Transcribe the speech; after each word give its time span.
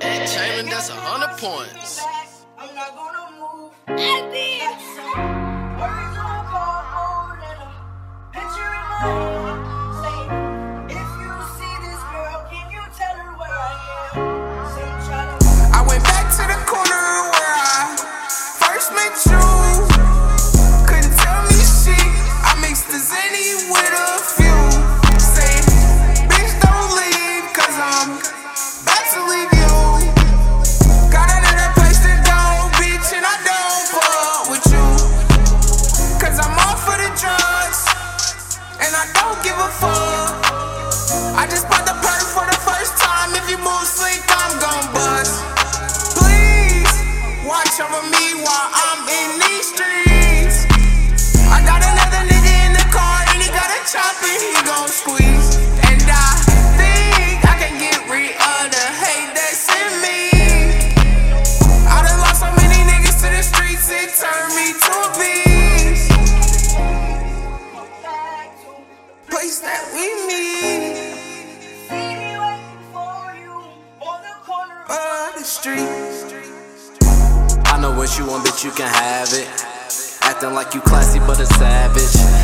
Ed 0.00 0.26
Chamberlain, 0.26 0.70
that's 0.70 0.88
a 0.90 0.94
hundred 0.94 1.36
points. 1.38 2.00
Gon' 54.78 54.88
squeeze. 54.88 55.56
And 55.90 56.02
I 56.06 56.38
think 56.78 57.44
I 57.44 57.54
can 57.58 57.74
get 57.82 57.98
rid 58.06 58.30
of 58.30 58.70
the 58.70 58.86
hate 59.02 59.34
that's 59.34 59.66
in 59.74 59.90
me. 60.04 60.20
I 61.88 62.02
done 62.06 62.20
lost 62.20 62.40
so 62.40 62.50
many 62.62 62.78
niggas 62.86 63.18
to 63.22 63.28
the 63.34 63.42
streets, 63.42 63.90
it 63.90 64.14
turned 64.22 64.54
me 64.54 64.66
to 64.84 64.92
a 65.02 65.10
beast. 65.18 66.06
Place 69.26 69.58
that 69.66 69.82
we 69.94 70.06
meet 70.28 70.94
city 71.88 72.38
waiting 72.38 72.82
for 72.94 73.34
you 73.34 73.56
on 73.98 74.18
the 74.22 74.34
corner 74.46 74.80
of 74.86 75.34
the 75.38 75.44
street. 75.44 75.90
I 77.66 77.80
know 77.80 77.92
what 77.98 78.16
you 78.18 78.26
want, 78.26 78.46
bitch, 78.46 78.64
you 78.64 78.70
can 78.70 78.88
have 78.88 79.32
it. 79.32 79.48
Acting 80.22 80.54
like 80.54 80.74
you 80.74 80.80
classy, 80.82 81.18
but 81.20 81.40
a 81.40 81.46
savage. 81.46 82.37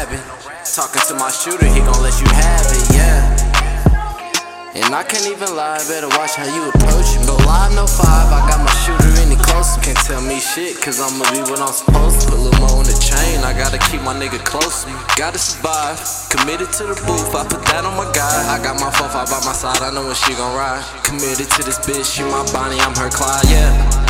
Talking 0.00 1.04
to 1.12 1.14
my 1.20 1.28
shooter, 1.28 1.68
he 1.68 1.80
gon' 1.80 2.00
let 2.00 2.16
you 2.24 2.28
have 2.32 2.64
it, 2.72 2.88
yeah. 2.96 3.20
And 4.72 4.94
I 4.94 5.04
can't 5.04 5.28
even 5.28 5.52
lie, 5.52 5.76
better 5.92 6.08
watch 6.16 6.40
how 6.40 6.48
you 6.48 6.72
approach 6.72 7.20
me. 7.20 7.28
Go 7.28 7.36
live, 7.44 7.76
no 7.76 7.84
five, 7.84 8.32
I 8.32 8.40
got 8.48 8.64
my 8.64 8.72
shooter 8.80 9.12
any 9.20 9.36
closer. 9.36 9.76
Can't 9.84 10.00
tell 10.08 10.22
me 10.24 10.40
shit, 10.40 10.80
cause 10.80 11.04
I'ma 11.04 11.28
be 11.36 11.44
what 11.44 11.60
I'm 11.60 11.76
supposed 11.76 12.24
to. 12.24 12.32
Put 12.32 12.40
little 12.40 12.60
more 12.64 12.80
on 12.80 12.88
the 12.88 12.96
chain, 12.96 13.44
I 13.44 13.52
gotta 13.52 13.76
keep 13.92 14.00
my 14.00 14.16
nigga 14.16 14.40
close 14.40 14.86
me. 14.88 14.96
Gotta 15.20 15.36
survive, 15.36 16.00
committed 16.32 16.72
to 16.80 16.88
the 16.88 16.96
booth, 17.04 17.36
I 17.36 17.44
put 17.44 17.60
that 17.68 17.84
on 17.84 17.92
my 17.92 18.08
guy. 18.16 18.48
I 18.48 18.56
got 18.56 18.80
my 18.80 18.88
4 18.88 19.04
5 19.04 19.28
by 19.28 19.44
my 19.44 19.52
side, 19.52 19.84
I 19.84 19.92
know 19.92 20.08
when 20.08 20.16
she 20.16 20.32
gon' 20.32 20.56
ride. 20.56 20.80
Committed 21.04 21.52
to 21.52 21.60
this 21.60 21.76
bitch, 21.84 22.08
she 22.16 22.24
my 22.24 22.40
Bonnie, 22.56 22.80
I'm 22.80 22.96
her 22.96 23.12
Clyde, 23.12 23.44
yeah. 23.52 24.09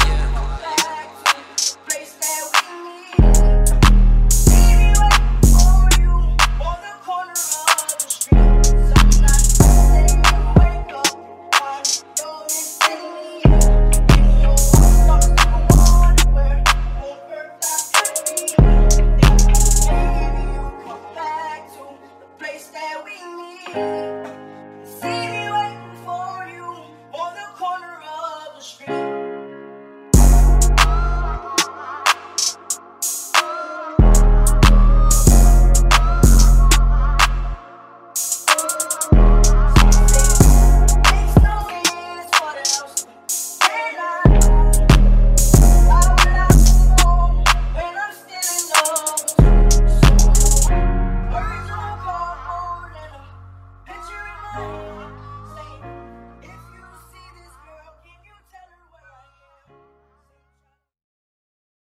음 23.77 24.20